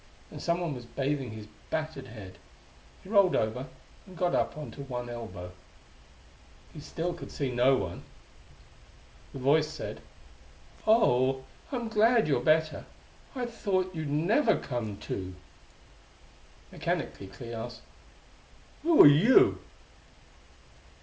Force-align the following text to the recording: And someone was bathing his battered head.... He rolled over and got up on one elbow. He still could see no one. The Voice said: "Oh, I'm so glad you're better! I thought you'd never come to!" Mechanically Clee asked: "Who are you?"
And 0.31 0.41
someone 0.41 0.73
was 0.73 0.87
bathing 0.87 1.29
his 1.29 1.45
battered 1.69 2.07
head.... 2.07 2.39
He 3.03 3.09
rolled 3.09 3.35
over 3.35 3.67
and 4.07 4.17
got 4.17 4.33
up 4.33 4.57
on 4.57 4.71
one 4.71 5.09
elbow. 5.11 5.51
He 6.73 6.79
still 6.79 7.13
could 7.13 7.31
see 7.31 7.51
no 7.51 7.75
one. 7.75 8.01
The 9.31 9.37
Voice 9.37 9.67
said: 9.67 10.01
"Oh, 10.87 11.43
I'm 11.71 11.87
so 11.87 11.93
glad 11.93 12.27
you're 12.27 12.41
better! 12.41 12.85
I 13.35 13.45
thought 13.45 13.93
you'd 13.93 14.09
never 14.09 14.57
come 14.57 14.97
to!" 15.01 15.35
Mechanically 16.71 17.27
Clee 17.27 17.53
asked: 17.53 17.81
"Who 18.81 19.03
are 19.03 19.07
you?" 19.07 19.59